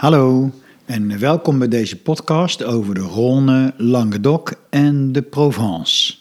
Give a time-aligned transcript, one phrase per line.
[0.00, 0.50] Hallo
[0.86, 6.14] en welkom bij deze podcast over de Rhône, Languedoc en de Provence.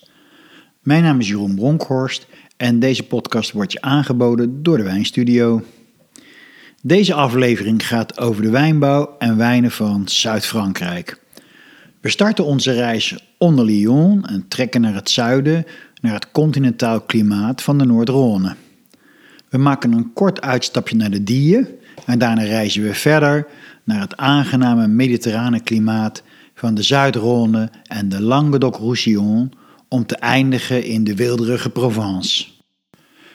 [0.81, 2.27] Mijn naam is Jeroen Bronkhorst
[2.57, 5.63] en deze podcast wordt je aangeboden door de Wijnstudio.
[6.81, 11.19] Deze aflevering gaat over de wijnbouw en wijnen van Zuid-Frankrijk.
[12.01, 15.65] We starten onze reis onder Lyon en trekken naar het zuiden,
[16.01, 18.55] naar het continentaal klimaat van de Noord-Rhône.
[19.49, 21.67] We maken een kort uitstapje naar de Dieën
[22.05, 23.47] en daarna reizen we verder
[23.83, 29.53] naar het aangename mediterrane klimaat van de Zuid-Rhône en de Languedoc-Roussillon
[29.87, 32.45] om te eindigen in de wilderige Provence.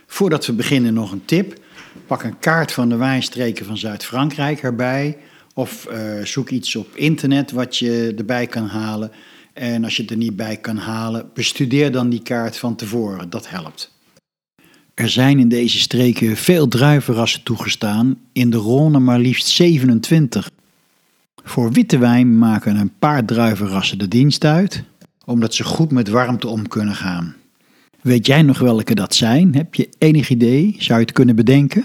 [0.07, 1.63] Voordat we beginnen nog een tip.
[2.07, 5.19] Pak een kaart van de wijnstreken van Zuid-Frankrijk erbij
[5.55, 9.11] of uh, zoek iets op internet wat je erbij kan halen.
[9.53, 13.31] En als je het er niet bij kan halen, bestudeer dan die kaart van tevoren.
[13.31, 13.94] Dat helpt.
[14.95, 20.51] Er zijn in deze streken veel druivenrassen toegestaan, in de Rhône maar liefst 27.
[21.45, 24.83] Voor witte wijn maken een paar druivenrassen de dienst uit,
[25.25, 27.35] omdat ze goed met warmte om kunnen gaan.
[28.01, 29.55] Weet jij nog welke dat zijn?
[29.55, 30.77] Heb je enig idee?
[30.79, 31.85] Zou je het kunnen bedenken?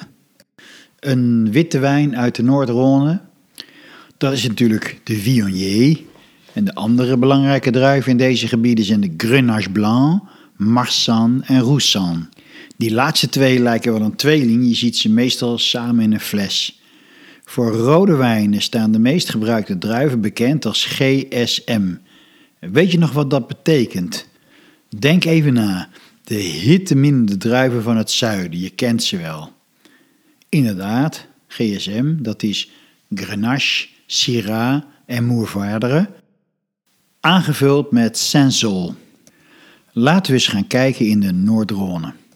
[0.99, 3.29] Een witte wijn uit de Noord-Rhône,
[4.17, 5.99] dat is natuurlijk de Viognier.
[6.53, 10.21] En de andere belangrijke druiven in deze gebieden zijn de Grenache Blanc,
[10.55, 12.27] Marsanne en Roussanne.
[12.79, 16.81] Die laatste twee lijken wel een tweeling, je ziet ze meestal samen in een fles.
[17.43, 21.93] Voor rode wijnen staan de meest gebruikte druiven bekend als GSM.
[22.59, 24.27] Weet je nog wat dat betekent?
[24.99, 25.89] Denk even na.
[26.23, 29.51] De hitteminnende druiven van het zuiden, je kent ze wel.
[30.49, 32.69] Inderdaad, GSM, dat is
[33.13, 36.09] Grenache, Syrah en Mourvèdre,
[37.19, 38.93] aangevuld met Saint-Sol.
[39.91, 42.27] Laten we eens gaan kijken in de Noord-Rhône.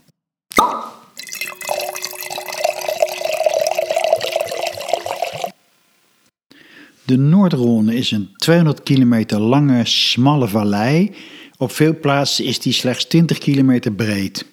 [7.05, 11.11] De Noordrhône is een 200 kilometer lange, smalle vallei.
[11.57, 14.45] Op veel plaatsen is die slechts 20 kilometer breed.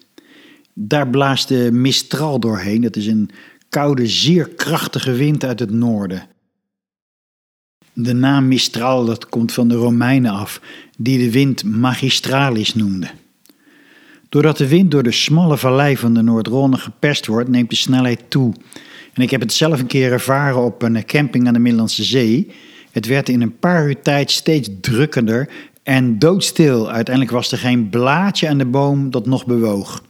[0.73, 2.81] Daar blaast de Mistral doorheen.
[2.81, 3.29] Dat is een
[3.69, 6.27] koude, zeer krachtige wind uit het noorden.
[7.93, 10.61] De naam Mistral dat komt van de Romeinen af,
[10.97, 13.09] die de wind magistralis noemden.
[14.31, 18.21] Doordat de wind door de smalle vallei van de Noordrhône geperst wordt, neemt de snelheid
[18.27, 18.53] toe.
[19.13, 22.51] En ik heb het zelf een keer ervaren op een camping aan de Middellandse Zee.
[22.91, 25.49] Het werd in een paar uur tijd steeds drukkender
[25.83, 26.91] en doodstil.
[26.91, 30.03] Uiteindelijk was er geen blaadje aan de boom dat nog bewoog.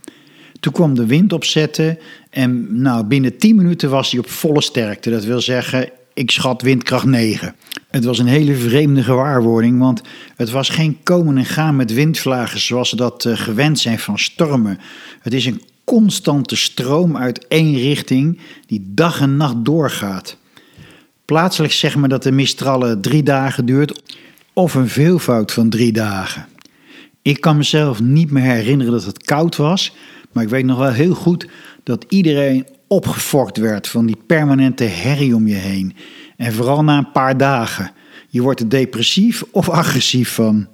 [0.59, 1.97] Toen kwam de wind opzetten
[2.29, 5.09] en nou, binnen 10 minuten was hij op volle sterkte.
[5.09, 7.55] Dat wil zeggen, ik schat windkracht 9.
[7.89, 10.01] Het was een hele vreemde gewaarwording, want
[10.35, 14.19] het was geen komen en gaan met windvlagen zoals we dat eh, gewend zijn van
[14.19, 14.79] stormen.
[15.21, 20.37] Het is een constante stroom uit één richting die dag en nacht doorgaat.
[21.25, 24.01] Plaatselijk zeg maar dat de Mistrallen drie dagen duurt
[24.53, 26.45] of een veelvoud van drie dagen.
[27.21, 29.95] Ik kan mezelf niet meer herinneren dat het koud was,
[30.31, 31.47] maar ik weet nog wel heel goed
[31.83, 35.95] dat iedereen opgefokt werd van die permanente herrie om je heen.
[36.37, 37.91] En vooral na een paar dagen.
[38.29, 40.67] Je wordt er depressief of agressief van.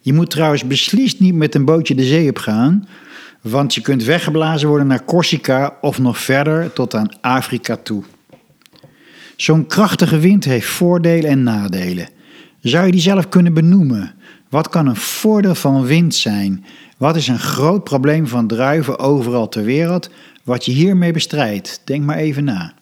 [0.00, 2.88] Je moet trouwens beslist niet met een bootje de zee op gaan,
[3.40, 8.02] want je kunt weggeblazen worden naar Corsica of nog verder tot aan Afrika toe.
[9.36, 12.08] Zo'n krachtige wind heeft voordelen en nadelen.
[12.60, 14.14] Zou je die zelf kunnen benoemen?
[14.48, 16.64] Wat kan een voordeel van wind zijn?
[16.96, 20.10] Wat is een groot probleem van druiven overal ter wereld
[20.44, 21.80] wat je hiermee bestrijdt?
[21.84, 22.74] Denk maar even na.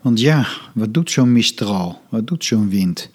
[0.00, 2.00] Want ja, wat doet zo'n mistral?
[2.08, 3.10] Wat doet zo'n wind?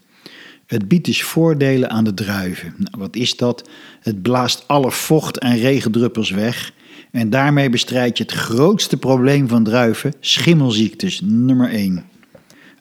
[0.66, 2.74] Het biedt dus voordelen aan de druiven.
[2.78, 3.70] Nou, wat is dat?
[4.02, 6.74] Het blaast alle vocht en regendruppels weg.
[7.12, 12.06] En daarmee bestrijd je het grootste probleem van druiven, schimmelziektes, nummer 1.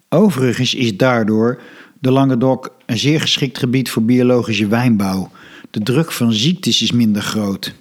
[0.09, 1.61] Overigens is daardoor
[1.99, 5.31] de Languedoc een zeer geschikt gebied voor biologische wijnbouw.
[5.71, 7.75] De druk van ziektes is minder groot.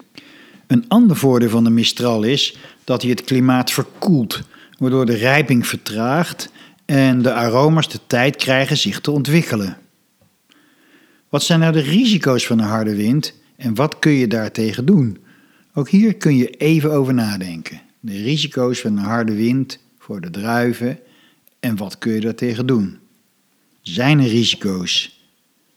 [0.68, 4.42] Een ander voordeel van de Mistral is dat hij het klimaat verkoelt,
[4.78, 6.50] waardoor de rijping vertraagt
[6.86, 9.78] en de aroma's de tijd krijgen zich te ontwikkelen.
[11.30, 15.18] Wat zijn nou de risico's van een harde wind en wat kun je daartegen doen?
[15.74, 17.82] Ook hier kun je even over nadenken.
[18.00, 21.00] De risico's van een harde wind voor de druiven
[21.60, 22.98] en wat kun je daartegen doen?
[23.82, 25.20] Zijn er risico's?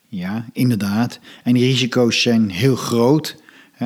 [0.09, 1.19] Ja, inderdaad.
[1.43, 3.37] En die risico's zijn heel groot.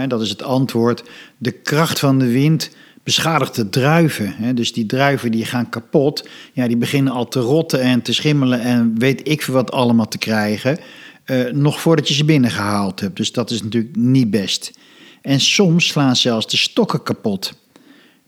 [0.09, 1.03] dat is het antwoord.
[1.39, 2.71] De kracht van de wind
[3.09, 4.55] beschadigt de druiven.
[4.55, 6.29] Dus die druiven die gaan kapot.
[6.53, 10.09] Ja, die beginnen al te rotten en te schimmelen en weet ik veel wat allemaal
[10.09, 10.79] te krijgen.
[11.27, 13.17] Uh, nog voordat je ze binnengehaald hebt.
[13.17, 14.79] Dus dat is natuurlijk niet best.
[15.23, 17.55] En soms slaan zelfs de stokken kapot.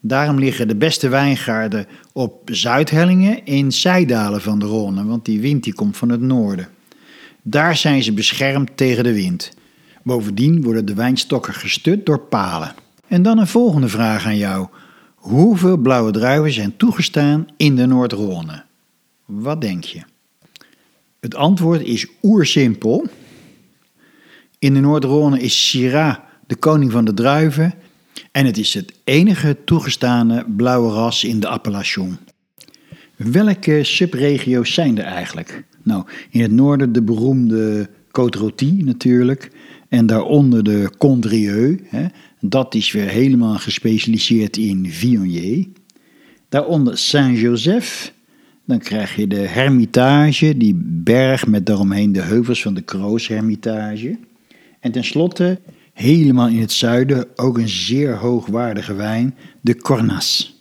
[0.00, 5.64] Daarom liggen de beste wijngaarden op zuidhellingen in zijdalen van de Rhône, want die wind
[5.64, 6.68] die komt van het noorden.
[7.42, 9.52] Daar zijn ze beschermd tegen de wind.
[10.02, 12.74] Bovendien worden de wijnstokken gestut door palen.
[13.10, 14.68] En dan een volgende vraag aan jou.
[15.14, 18.62] Hoeveel blauwe druiven zijn toegestaan in de Noord-Rhône?
[19.24, 20.00] Wat denk je?
[21.20, 23.06] Het antwoord is oersimpel.
[24.58, 26.16] In de Noord-Rhône is Syrah
[26.46, 27.74] de koning van de druiven
[28.32, 32.18] en het is het enige toegestane blauwe ras in de Appellation.
[33.16, 35.64] Welke subregio's zijn er eigenlijk?
[35.82, 39.50] Nou, in het noorden de beroemde Côte-Rôtie natuurlijk.
[39.88, 41.80] En daaronder de Condrieu.
[42.40, 45.66] Dat is weer helemaal gespecialiseerd in Viognier.
[46.48, 48.12] Daaronder Saint-Joseph.
[48.64, 54.18] Dan krijg je de Hermitage, die berg met daaromheen de heuvels van de Kroos Hermitage.
[54.80, 55.60] En tenslotte,
[55.92, 60.58] helemaal in het zuiden, ook een zeer hoogwaardige wijn, de Cornas.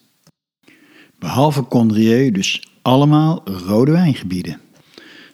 [1.20, 4.60] Behalve Condrieu dus allemaal rode wijngebieden.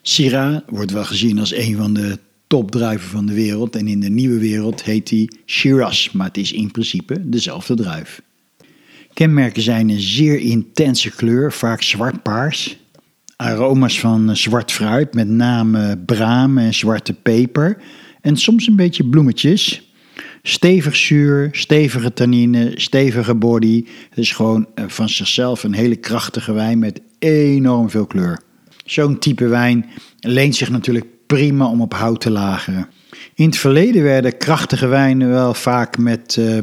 [0.02, 4.10] Syrah wordt wel gezien als een van de topdruiven van de wereld en in de
[4.10, 8.22] nieuwe wereld heet hij Shiraz, maar het is in principe dezelfde druif.
[9.14, 12.78] Kenmerken zijn een zeer intense kleur, vaak zwart-paars.
[13.36, 17.76] Aroma's van zwart fruit, met name braam en zwarte peper.
[18.20, 19.90] En soms een beetje bloemetjes.
[20.42, 23.84] Stevig zuur, stevige tannine, stevige body.
[24.08, 28.40] Het is gewoon eh, van zichzelf een hele krachtige wijn met enorm veel kleur.
[28.84, 29.86] Zo'n type wijn
[30.20, 32.88] leent zich natuurlijk prima om op hout te lageren.
[33.34, 36.58] In het verleden werden krachtige wijnen wel vaak met uh,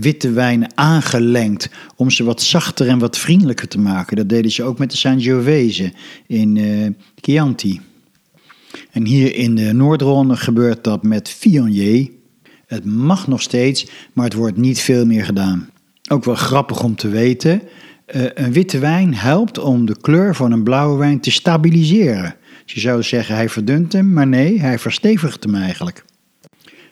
[0.00, 4.16] witte wijnen aangelengd om ze wat zachter en wat vriendelijker te maken.
[4.16, 5.92] Dat deden ze ook met de Sangiovese
[6.26, 6.88] in uh,
[7.20, 7.80] Chianti.
[8.90, 12.10] En hier in de Noordronde gebeurt dat met Viognier.
[12.66, 15.70] Het mag nog steeds, maar het wordt niet veel meer gedaan.
[16.10, 17.62] Ook wel grappig om te weten.
[18.14, 22.34] Uh, een witte wijn helpt om de kleur van een blauwe wijn te stabiliseren.
[22.64, 26.04] Je zou zeggen hij verdunt hem, maar nee, hij verstevigt hem eigenlijk.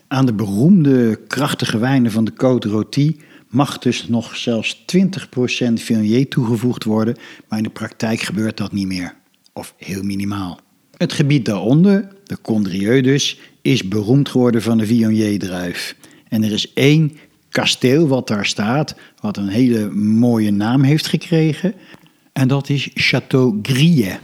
[0.08, 6.28] Aan de beroemde krachtige wijnen van de Côte Rôtie mag dus nog zelfs 20% Viognier
[6.28, 7.16] toegevoegd worden,
[7.48, 9.14] maar in de praktijk gebeurt dat niet meer.
[9.52, 10.60] Of heel minimaal.
[10.96, 15.96] Het gebied daaronder, de Condrieu dus, is beroemd geworden van de Viognier-druif.
[16.28, 17.12] En er is één
[17.48, 21.74] kasteel wat daar staat, wat een hele mooie naam heeft gekregen.
[22.32, 24.18] En dat is Château Grille.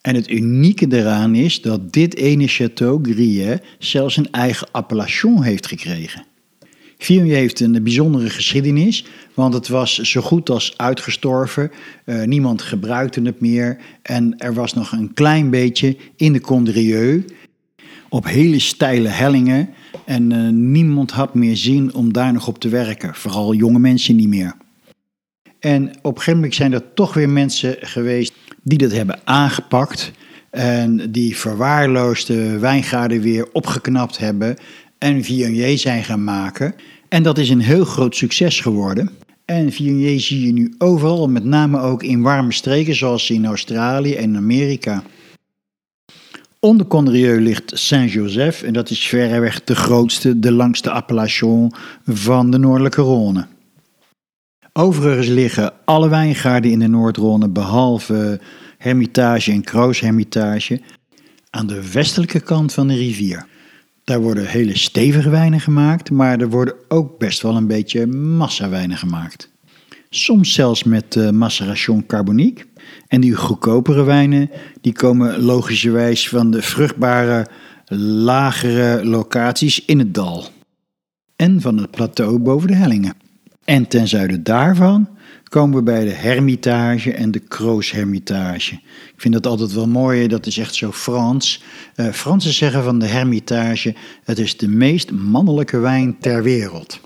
[0.00, 5.66] En het unieke daaraan is dat dit ene Château Grille zelfs een eigen appellation heeft
[5.66, 6.26] gekregen.
[6.98, 9.04] Viognier heeft een bijzondere geschiedenis,
[9.34, 11.70] want het was zo goed als uitgestorven.
[12.04, 17.24] Uh, niemand gebruikte het meer en er was nog een klein beetje in de Condrieu
[18.08, 19.68] op hele steile hellingen
[20.04, 24.16] en uh, niemand had meer zin om daar nog op te werken, vooral jonge mensen
[24.16, 24.54] niet meer.
[25.60, 28.32] En op een gegeven moment zijn er toch weer mensen geweest
[28.62, 30.12] die dat hebben aangepakt
[30.50, 34.56] en die verwaarloosde wijngaarden weer opgeknapt hebben
[34.98, 36.74] en Viognier zijn gaan maken.
[37.08, 39.10] En dat is een heel groot succes geworden.
[39.44, 44.14] En Viognier zie je nu overal, met name ook in warme streken zoals in Australië
[44.14, 45.02] en Amerika.
[46.60, 51.72] Onder Condrieu ligt Saint-Joseph en dat is verreweg de grootste, de langste appellation
[52.06, 53.57] van de Noordelijke Rhône.
[54.80, 58.40] Overigens liggen alle wijngaarden in de Noord-Rhône behalve
[58.76, 60.80] Hermitage en Kroos Hermitage
[61.50, 63.46] aan de westelijke kant van de rivier.
[64.04, 68.96] Daar worden hele stevige wijnen gemaakt, maar er worden ook best wel een beetje massawijnen
[68.96, 69.50] gemaakt.
[70.10, 72.64] Soms zelfs met uh, maceration carbonique.
[73.08, 77.46] En die goedkopere wijnen die komen logischerwijs van de vruchtbare
[78.24, 80.44] lagere locaties in het dal.
[81.36, 83.26] En van het plateau boven de hellingen.
[83.68, 85.08] En ten zuiden daarvan
[85.44, 88.74] komen we bij de Hermitage en de Kroos Hermitage.
[88.74, 91.62] Ik vind dat altijd wel mooi, dat is echt zo Frans.
[91.96, 93.94] Uh, Fransen zeggen van de Hermitage,
[94.24, 97.00] het is de meest mannelijke wijn ter wereld.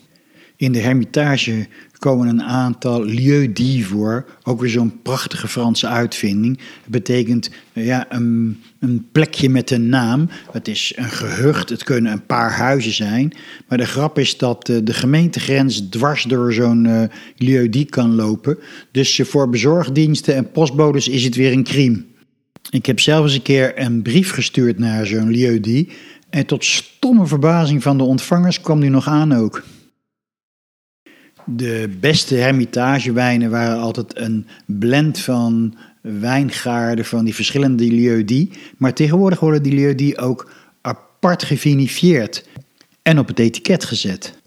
[0.57, 1.67] In de Hermitage
[2.03, 4.25] komen een aantal lieux-dits voor.
[4.43, 6.59] Ook weer zo'n prachtige Franse uitvinding.
[6.59, 10.29] Het betekent ja, een, een, plekje met een naam.
[10.53, 13.33] Het is een gehucht, het kunnen een paar huizen zijn.
[13.69, 17.03] Maar de grap is dat uh, de gemeentegrens dwars door zo'n uh,
[17.37, 18.59] lieu-dit kan lopen.
[18.91, 22.05] Dus voor bezorgdiensten en postbodes is het weer een crime.
[22.71, 25.93] Ik heb zelf eens een keer een brief gestuurd naar zo'n lieu-dit.
[26.31, 29.63] En tot stomme verbazing van de ontvangers kwam die nog aan ook.
[31.47, 38.47] De beste hermitagewijnen waren altijd een blend van wijngaarden van die verschillende lieux
[38.77, 42.49] Maar tegenwoordig worden die lieux ook apart gevinifieerd
[43.03, 44.41] en op het etiket gezet.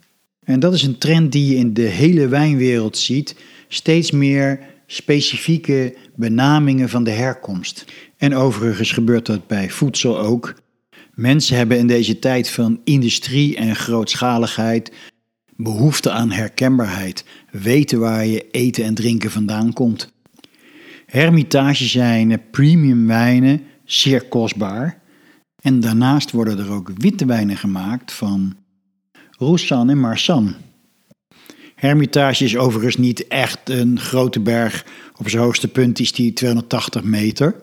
[0.43, 3.35] En dat is een trend die je in de hele wijnwereld ziet.
[3.67, 7.85] Steeds meer specifieke benamingen van de herkomst.
[8.17, 10.53] En overigens gebeurt dat bij voedsel ook.
[11.13, 14.91] Mensen hebben in deze tijd van industrie en grootschaligheid
[15.55, 20.13] behoefte aan herkenbaarheid, weten waar je eten en drinken vandaan komt.
[21.05, 25.01] Hermitage zijn premium wijnen, zeer kostbaar.
[25.61, 28.55] En daarnaast worden er ook witte wijnen gemaakt van
[29.31, 30.55] Roussan en Marsan.
[31.75, 34.85] Hermitage is overigens niet echt een grote berg.
[35.15, 37.55] Op zijn hoogste punt is die 280 meter.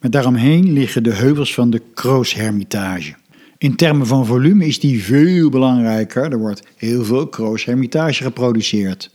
[0.00, 3.14] Maar daaromheen liggen de heuvels van de Kroos Hermitage.
[3.64, 6.32] In termen van volume is die veel belangrijker.
[6.32, 9.10] Er wordt heel veel Kroos Hermitage geproduceerd.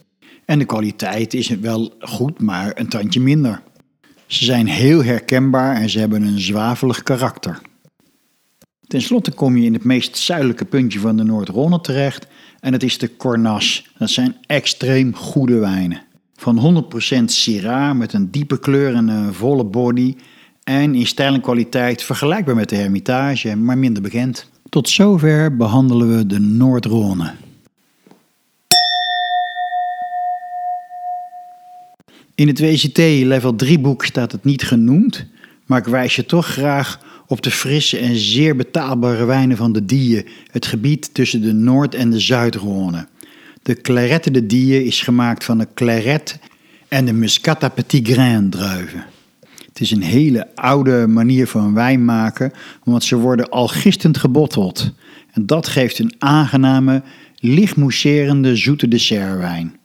[0.45, 3.61] En de kwaliteit is wel goed, maar een tandje minder.
[4.25, 7.61] Ze zijn heel herkenbaar en ze hebben een zwavelig karakter.
[8.87, 12.27] Ten slotte kom je in het meest zuidelijke puntje van de Noord-Rhône terecht
[12.59, 13.89] en dat is de Cornas.
[13.97, 16.01] Dat zijn extreem goede wijnen.
[16.35, 16.85] Van
[17.21, 20.15] 100% Syrah met een diepe kleur en een volle body
[20.69, 24.49] en in stijl en kwaliteit vergelijkbaar met de Hermitage, maar minder bekend.
[24.69, 27.31] Tot zover behandelen we de Noord-Rhône.
[32.35, 35.25] In het WCT level 3 boek staat het niet genoemd,
[35.65, 39.85] maar ik wijs je toch graag op de frisse en zeer betaalbare wijnen van de
[39.85, 43.07] Die, het gebied tussen de Noord- en de Zuid-Rhône.
[43.61, 46.39] De Clarette de Die is gemaakt van de Claret
[46.87, 49.05] en de Muscata Petit Grain druiven.
[49.79, 52.51] Het is een hele oude manier van wijn maken,
[52.83, 54.93] want ze worden al gistend gebotteld.
[55.31, 57.03] En dat geeft een aangename,
[57.37, 59.75] licht mousserende zoete dessertwijn.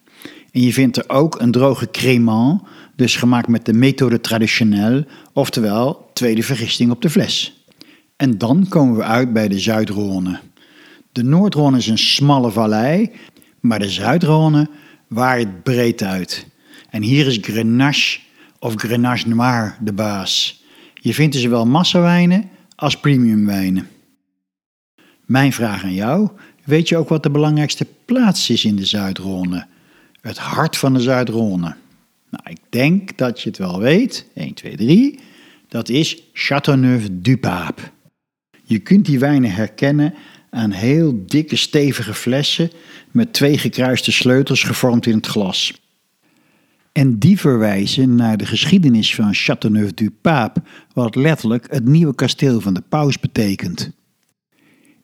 [0.52, 2.62] En je vindt er ook een droge crémant,
[2.96, 7.64] dus gemaakt met de methode traditionnelle, oftewel tweede vergisting op de fles.
[8.16, 10.38] En dan komen we uit bij de Zuid-Rhône.
[11.12, 13.10] De Noord-Rhône is een smalle vallei,
[13.60, 14.70] maar de Zuid-Rhône
[15.08, 16.46] waait breed uit.
[16.90, 18.23] En hier is Grenache
[18.64, 20.62] of Grenache Noir de baas.
[20.94, 23.88] Je vindt er zowel massawijnen als premiumwijnen.
[25.24, 26.28] Mijn vraag aan jou,
[26.64, 29.64] weet je ook wat de belangrijkste plaats is in de Zuid-Rhône?
[30.20, 31.74] Het hart van de Zuid-Rhône.
[32.30, 34.26] Nou, ik denk dat je het wel weet.
[34.34, 35.18] 1, 2, 3.
[35.68, 37.82] Dat is Châteauneuf-du-Pape.
[38.62, 40.14] Je kunt die wijnen herkennen
[40.50, 42.70] aan heel dikke, stevige flessen
[43.10, 45.83] met twee gekruiste sleutels gevormd in het glas.
[46.94, 52.82] En die verwijzen naar de geschiedenis van Châteauneuf-du-Pape, wat letterlijk het nieuwe kasteel van de
[52.88, 53.90] paus betekent.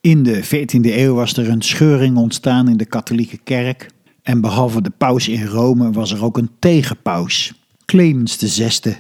[0.01, 3.91] In de 14e eeuw was er een scheuring ontstaan in de katholieke kerk.
[4.23, 7.53] En behalve de paus in Rome was er ook een tegenpaus,
[7.85, 8.97] Clemens VI.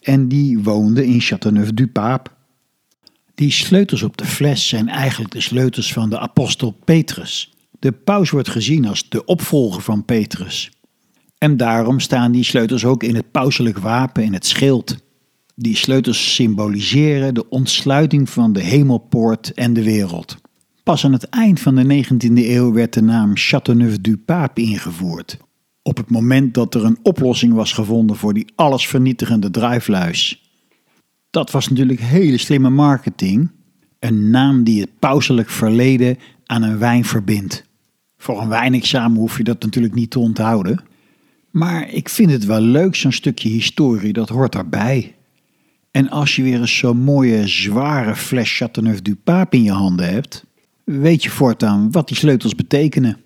[0.00, 2.30] En die woonde in Châteauneuf-du-Pape.
[3.34, 7.54] Die sleutels op de fles zijn eigenlijk de sleutels van de apostel Petrus.
[7.78, 10.70] De paus wordt gezien als de opvolger van Petrus.
[11.40, 14.96] En daarom staan die sleutels ook in het pauselijk wapen in het schild.
[15.54, 20.36] Die sleutels symboliseren de ontsluiting van de hemelpoort en de wereld.
[20.82, 25.38] Pas aan het eind van de 19e eeuw werd de naam Châteauneuf-du-Pape ingevoerd.
[25.82, 30.50] Op het moment dat er een oplossing was gevonden voor die allesvernietigende druifluis.
[31.30, 33.50] Dat was natuurlijk hele slimme marketing.
[33.98, 36.16] Een naam die het pauselijk verleden
[36.46, 37.64] aan een wijn verbindt.
[38.16, 40.88] Voor een wijnexamen hoef je dat natuurlijk niet te onthouden.
[41.50, 45.14] Maar ik vind het wel leuk, zo'n stukje historie, dat hoort daarbij.
[45.90, 50.44] En als je weer eens zo'n mooie, zware fles Châteauneuf-du-Pape in je handen hebt,
[50.84, 53.16] weet je voortaan wat die sleutels betekenen.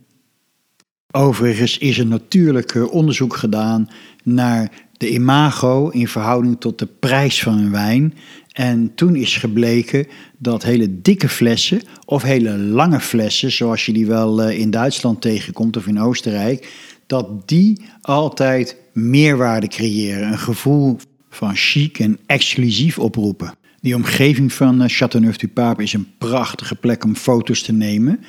[1.11, 3.89] Overigens is er natuurlijk eh, onderzoek gedaan
[4.23, 8.15] naar de imago in verhouding tot de prijs van een wijn.
[8.55, 10.07] En toen is gebleken
[10.39, 15.21] dat hele dikke flessen of hele lange flessen, zoals je die wel eh, in Duitsland
[15.21, 16.73] tegenkomt of in Oostenrijk,
[17.07, 20.29] dat die altijd meerwaarde creëren.
[20.29, 20.97] Een gevoel
[21.31, 23.55] van chic en exclusief oproepen.
[23.81, 28.21] Die omgeving van uh, Châteauneuf-du-Pape is een prachtige plek om foto's te nemen.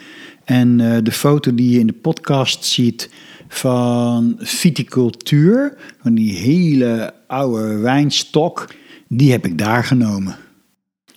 [0.43, 3.09] En uh, de foto die je in de podcast ziet
[3.47, 8.67] van viticultuur, van die hele oude wijnstok,
[9.07, 10.37] die heb ik daar genomen.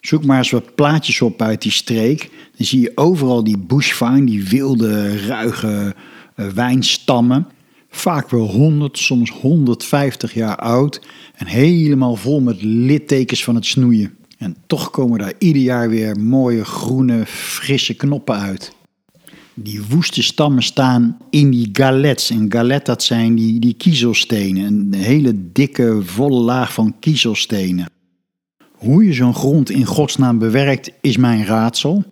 [0.00, 2.30] Zoek maar eens wat plaatjes op uit die streek.
[2.56, 5.94] Dan zie je overal die bushvine, die wilde, ruige
[6.36, 7.46] uh, wijnstammen.
[7.90, 14.16] Vaak wel 100, soms 150 jaar oud en helemaal vol met littekens van het snoeien.
[14.38, 18.72] En toch komen daar ieder jaar weer mooie groene, frisse knoppen uit.
[19.62, 22.30] Die woeste stammen staan in die galets.
[22.30, 24.64] En galet, dat zijn die, die kiezelstenen.
[24.64, 27.90] Een hele dikke, volle laag van kiezelstenen.
[28.72, 32.04] Hoe je zo'n grond in godsnaam bewerkt, is mijn raadsel.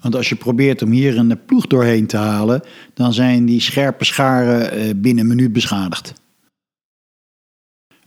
[0.00, 2.62] Want als je probeert om hier een ploeg doorheen te halen,
[2.94, 6.12] dan zijn die scherpe scharen eh, binnen een minuut beschadigd.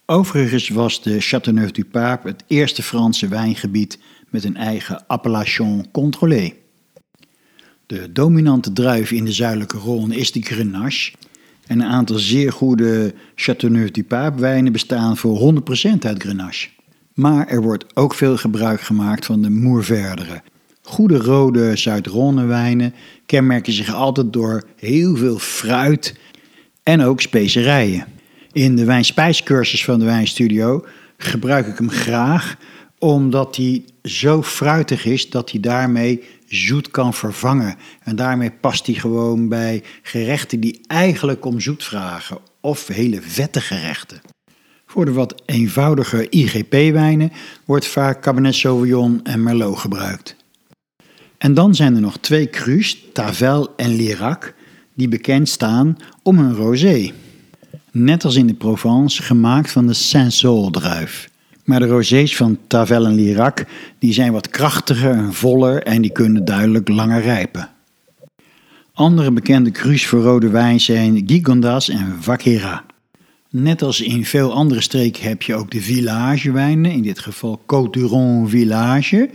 [0.06, 6.65] Overigens was de Châteauneuf-du-Pape het eerste Franse wijngebied met een eigen appellation contrôlée.
[7.88, 11.12] De dominante druif in de zuidelijke Rhône is de Grenache.
[11.68, 15.62] En een aantal zeer goede Châteauneuf-du-Pape wijnen bestaan voor 100%
[16.00, 16.68] uit Grenache.
[17.14, 20.42] Maar er wordt ook veel gebruik gemaakt van de Mourvèdre.
[20.82, 22.94] Goede rode Zuid-Rhône wijnen
[23.26, 26.16] kenmerken zich altijd door heel veel fruit
[26.84, 28.06] en ook specerijen.
[28.52, 30.86] In de wijnspijscursus van de Wijnstudio
[31.18, 32.58] gebruik ik hem graag
[33.00, 37.76] omdat hij zo fruitig is dat hij daarmee zoet kan vervangen.
[38.04, 43.62] En daarmee past hij gewoon bij gerechten die eigenlijk om zoet vragen of hele vette
[43.62, 44.22] gerechten.
[44.86, 47.32] Voor de wat eenvoudige IGP-wijnen
[47.66, 50.36] wordt vaak Cabernet Sauvignon en Merlot gebruikt.
[51.38, 54.54] En dan zijn er nog twee crus, Tavel en Lirac,
[54.94, 57.12] die bekend staan om hun rosé.
[57.92, 61.30] Net als in de Provence gemaakt van de Saint-Saul-druif.
[61.66, 63.66] Maar de rosés van Tavel en Lirac
[64.00, 67.70] die zijn wat krachtiger en voller en die kunnen duidelijk langer rijpen.
[68.94, 72.84] Andere bekende crus voor rode wijn zijn Gigondas en Vaquera.
[73.50, 77.90] Net als in veel andere streken heb je ook de villagewijnen, in dit geval Côte
[77.90, 79.30] d'Uron Village.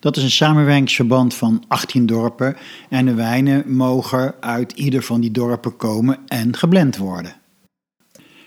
[0.00, 2.56] Dat is een samenwerkingsverband van 18 dorpen
[2.88, 7.34] en de wijnen mogen uit ieder van die dorpen komen en geblend worden.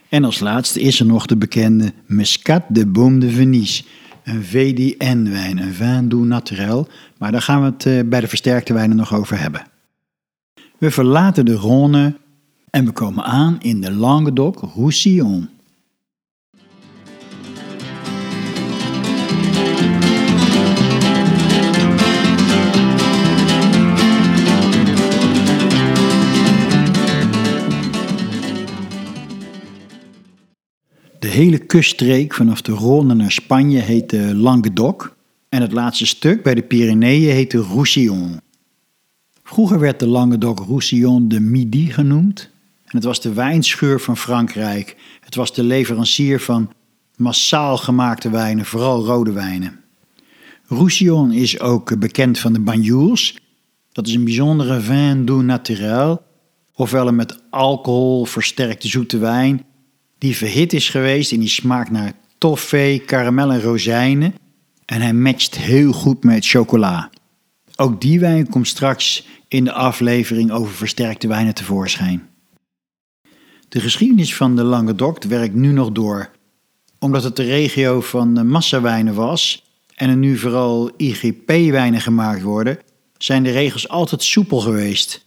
[0.10, 3.84] En als laatste is er nog de bekende Muscat de Baume de Venise,
[4.24, 6.88] een VDN-wijn, een vin doux naturel,
[7.18, 9.68] maar daar gaan we het eh, bij de versterkte wijnen nog over hebben.
[10.78, 12.18] We verlaten de Rhône
[12.70, 15.50] en we komen aan in de Languedoc-Roussillon.
[31.38, 35.16] Hele kuststreek vanaf de Rhône naar Spanje heet de Languedoc
[35.50, 38.40] en het laatste stuk bij de Pyreneeën heet de Roussillon.
[39.44, 42.50] Vroeger werd de Languedoc-Roussillon de Midi genoemd
[42.84, 44.96] en het was de wijnscheur van Frankrijk.
[45.20, 46.72] Het was de leverancier van
[47.16, 49.80] massaal gemaakte wijnen, vooral rode wijnen.
[50.68, 53.38] Roussillon is ook bekend van de Banyuls.
[53.92, 56.22] Dat is een bijzondere vin doux naturel,
[56.74, 59.66] ofwel een met alcohol versterkte zoete wijn,
[60.18, 64.34] die verhit is geweest en die smaakt naar toffee, karamel en rozijnen.
[64.86, 67.10] En hij matcht heel goed met chocola.
[67.76, 72.28] Ook die wijn komt straks in de aflevering over versterkte wijnen tevoorschijn.
[73.70, 76.30] De geschiedenis van de Languedoc werkt nu nog door.
[77.00, 79.64] Omdat het de regio van massawijnen was
[79.96, 82.80] en er nu vooral IGP-wijnen gemaakt worden,
[83.18, 85.26] zijn de regels altijd soepel geweest.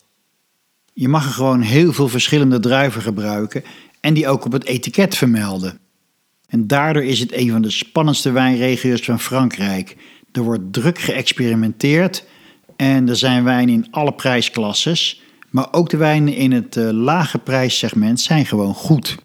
[0.92, 3.62] Je mag er gewoon heel veel verschillende druiven gebruiken
[4.00, 5.78] en die ook op het etiket vermelden.
[6.48, 9.96] En daardoor is het een van de spannendste wijnregio's van Frankrijk.
[10.32, 12.24] Er wordt druk geëxperimenteerd
[12.76, 17.38] en er zijn wijnen in alle prijsklasses, maar ook de wijnen in het uh, lage
[17.38, 19.16] prijssegment zijn gewoon goed.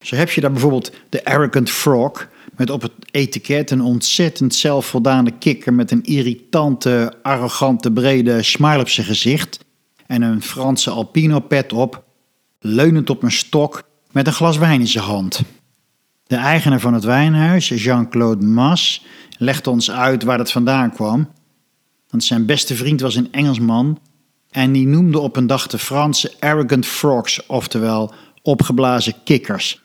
[0.00, 5.30] Zo heb je daar bijvoorbeeld de Arrogant Frog, met op het etiket een ontzettend zelfvoldane
[5.38, 9.58] kikker met een irritante, arrogante, brede smile op zijn gezicht
[10.06, 12.04] en een Franse alpino pet op,
[12.66, 15.42] leunend op een stok met een glas wijn in zijn hand.
[16.26, 19.04] De eigenaar van het wijnhuis, Jean-Claude Mas,
[19.38, 21.28] legde ons uit waar het vandaan kwam.
[22.10, 23.98] Want zijn beste vriend was een Engelsman
[24.50, 29.82] en die noemde op een dag de Franse arrogant frogs, oftewel opgeblazen kikkers.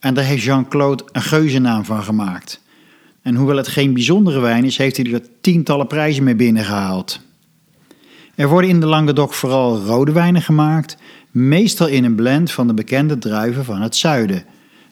[0.00, 2.60] En daar heeft Jean-Claude een geuzennaam van gemaakt.
[3.22, 7.20] En hoewel het geen bijzondere wijn is, heeft hij er tientallen prijzen mee binnengehaald.
[8.34, 10.96] Er worden in de Languedoc vooral rode wijnen gemaakt,
[11.30, 14.44] meestal in een blend van de bekende druiven van het zuiden.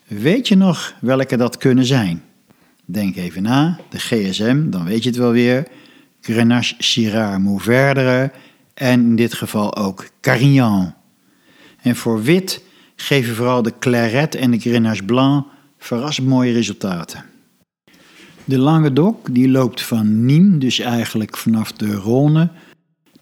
[0.06, 2.22] Weet je nog welke dat kunnen zijn?
[2.84, 5.66] Denk even na, de GSM, dan weet je het wel weer.
[6.20, 8.30] Grenache Syrah Mourvèdre
[8.74, 10.94] en in dit geval ook Carignan.
[11.82, 12.62] En voor wit
[12.96, 15.46] geven vooral de Claret en de Grenache Blanc
[15.78, 17.24] verrassend mooie resultaten.
[18.44, 22.48] De Languedoc die loopt van Nîmes, dus eigenlijk vanaf de Rhône,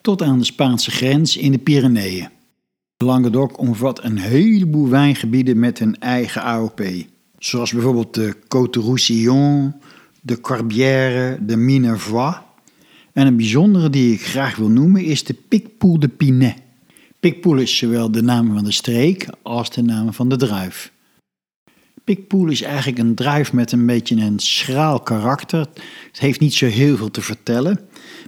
[0.01, 2.29] tot aan de Spaanse grens in de Pyreneeën.
[3.05, 6.83] Languedoc omvat een heleboel wijngebieden met een eigen AOP.
[7.39, 9.75] Zoals bijvoorbeeld de Côte Roussillon,
[10.23, 12.35] de Corbière, de Minervois.
[13.13, 16.55] En een bijzondere die ik graag wil noemen is de Picpoul de Pinet.
[17.21, 20.93] Picpoul is zowel de naam van de streek als de naam van de druif.
[22.07, 25.59] Picpoul is eigenlijk een druif met een beetje een schraal karakter.
[26.07, 27.81] Het heeft niet zo heel veel te vertellen.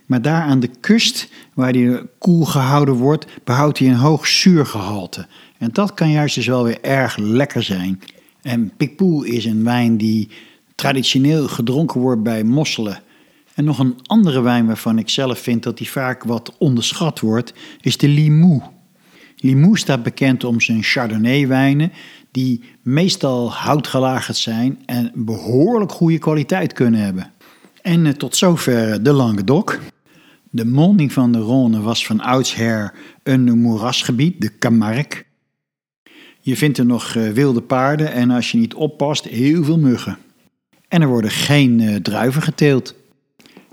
[0.07, 5.27] Maar daar aan de kust, waar die koel gehouden wordt, behoudt hij een hoog zuurgehalte.
[5.59, 8.01] En dat kan juist dus wel weer erg lekker zijn.
[8.43, 10.29] En Picpoul is een wijn die
[10.75, 13.03] traditioneel gedronken wordt bij mosselen.
[13.55, 17.53] En nog een andere wijn waarvan ik zelf vind dat die vaak wat onderschat wordt,
[17.81, 18.65] is de Limoux.
[19.41, 21.93] Limoux staat bekend om zijn Chardonnay-wijnen,
[22.31, 27.33] die meestal houtgelagerd zijn en behoorlijk goede kwaliteit kunnen hebben.
[27.83, 29.81] En eh, tot zover de Languedoc.
[30.51, 35.25] De monding van de Rhône was van oudsher een moerasgebied, de Camargue.
[36.41, 40.19] Je vindt er nog eh, wilde paarden en als je niet oppast, heel veel muggen.
[40.89, 42.95] En er worden geen druiven geteeld.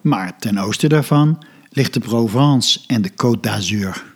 [0.02, 4.15] Maar ten oosten daarvan ligt de Provence en de Côte d'Azur.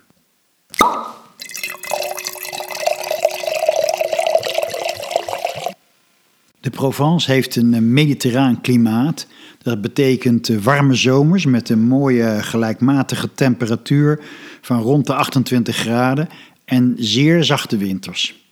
[6.70, 9.28] De Provence heeft een eh, mediterraan klimaat.
[9.62, 14.20] Dat betekent eh, warme zomers met een mooie gelijkmatige temperatuur
[14.62, 16.30] van rond de 28 graden
[16.66, 18.44] en zeer zachte winters.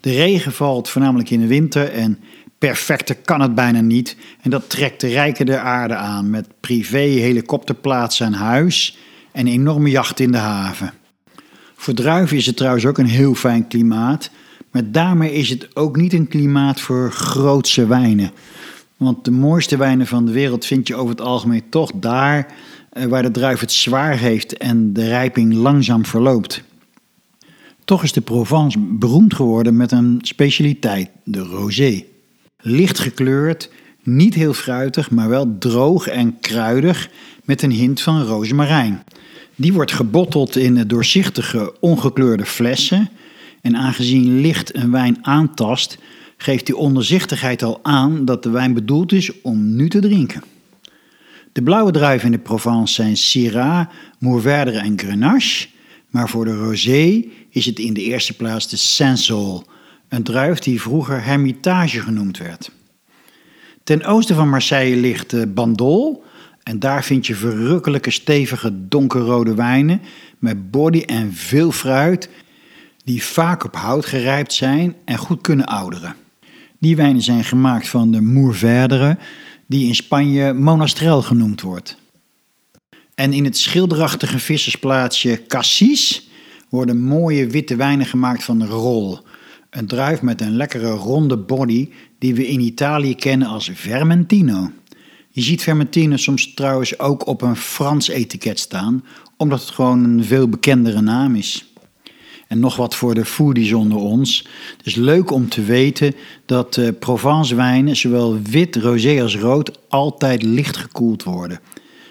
[0.00, 2.18] De regen valt voornamelijk in de winter en
[2.58, 4.16] perfecter kan het bijna niet.
[4.40, 8.98] En dat trekt de rijken der aarde aan met privé helikopterplaatsen aan huis
[9.32, 10.92] en enorme jachten in de haven.
[11.76, 14.30] Voor druiven is het trouwens ook een heel fijn klimaat.
[14.78, 18.30] Maar daarmee is het ook niet een klimaat voor grootse wijnen.
[18.96, 22.54] Want de mooiste wijnen van de wereld vind je over het algemeen toch daar
[22.90, 26.62] eh, waar de druif het zwaar heeft en de rijping langzaam verloopt.
[27.84, 32.04] Toch is de Provence beroemd geworden met een specialiteit, de rosé.
[32.60, 33.70] Licht gekleurd,
[34.02, 37.10] niet heel fruitig, maar wel droog en kruidig
[37.44, 39.04] met een hint van rozemarijn.
[39.54, 43.10] Die wordt gebotteld in doorzichtige, ongekleurde flessen
[43.68, 45.98] en aangezien licht een wijn aantast,
[46.36, 50.42] geeft die onderzichtigheid al aan dat de wijn bedoeld is om nu te drinken.
[51.52, 53.86] De blauwe druiven in de Provence zijn Syrah,
[54.18, 55.68] Mourvèdre en Grenache,
[56.10, 59.66] maar voor de rosé is het in de eerste plaats de Saint-Saul,
[60.08, 62.70] een druif die vroeger Hermitage genoemd werd.
[63.84, 66.24] Ten oosten van Marseille ligt Bandol
[66.62, 70.00] en daar vind je verrukkelijke stevige donkerrode wijnen
[70.38, 72.28] met body en veel fruit
[73.08, 76.14] die vaak op hout gerijpt zijn en goed kunnen ouderen.
[76.78, 79.18] Die wijnen zijn gemaakt van de Mourvèdre,
[79.66, 81.96] die in Spanje Monastrel genoemd wordt.
[83.14, 86.28] En in het schilderachtige vissersplaatsje Cassis
[86.68, 89.18] worden mooie witte wijnen gemaakt van Rol,
[89.70, 94.70] een druif met een lekkere ronde body die we in Italië kennen als Vermentino.
[95.30, 99.04] Je ziet Vermentino soms trouwens ook op een Frans etiket staan,
[99.36, 101.67] omdat het gewoon een veel bekendere naam is.
[102.48, 104.46] En nog wat voor de foodies onder ons.
[104.76, 106.14] Het is leuk om te weten
[106.46, 111.60] dat uh, Provence wijnen, zowel wit, rosé als rood, altijd licht gekoeld worden.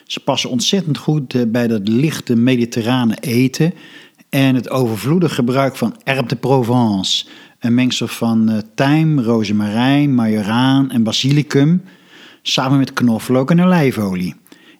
[0.05, 3.73] Ze passen ontzettend goed uh, bij dat lichte mediterrane eten
[4.29, 7.25] en het overvloedig gebruik van herbe de Provence.
[7.59, 11.83] Een mengsel van uh, tijm, rozemarijn, majoraan en basilicum,
[12.41, 14.35] samen met knoflook en olijfolie.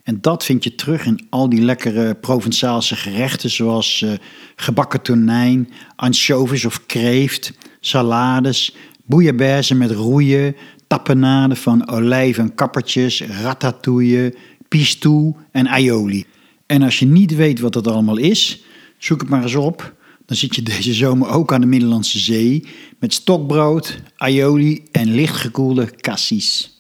[0.08, 4.12] En dat vind je terug in al die lekkere Provençaalse gerechten, zoals uh,
[4.56, 10.56] gebakken tonijn, anchovies of kreeft, salades, bouillabaisse met roeien,
[10.88, 14.36] tapenade van olijf en kappertjes, ratatouille,
[14.68, 16.26] pistou en aioli.
[16.66, 18.64] En als je niet weet wat dat allemaal is,
[18.98, 19.96] zoek het maar eens op.
[20.26, 22.68] Dan zit je deze zomer ook aan de Middellandse Zee
[23.00, 26.77] met stokbrood, aioli en lichtgekoelde cassis.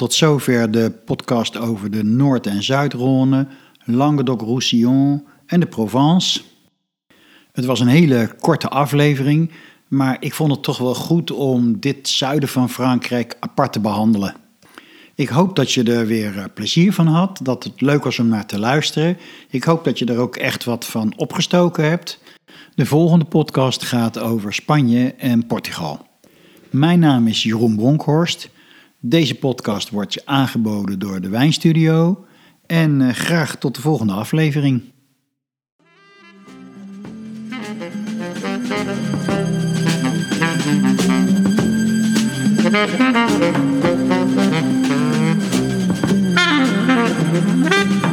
[0.00, 3.48] Tot zover de podcast over de Noord- en Zuidrhône,
[3.84, 6.40] Languedoc-Roussillon en de Provence.
[7.52, 9.52] Het was een hele korte aflevering,
[9.88, 14.34] maar ik vond het toch wel goed om dit zuiden van Frankrijk apart te behandelen.
[15.14, 18.28] Ik hoop dat je er weer eh, plezier van had, dat het leuk was om
[18.28, 19.16] naar te luisteren.
[19.50, 22.20] Ik hoop dat je er ook echt wat van opgestoken hebt.
[22.74, 26.06] De volgende podcast gaat over Spanje en Portugal.
[26.70, 28.50] Mijn naam is Jeroen Bronkhorst.
[29.02, 32.24] Deze podcast wordt je aangeboden door de Wijnstudio.
[32.66, 34.82] En eh, graag tot de volgende aflevering.